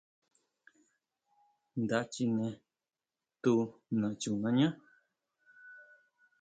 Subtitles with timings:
[1.81, 2.47] Nda chine
[3.43, 3.53] tu
[3.99, 4.67] nachunañá.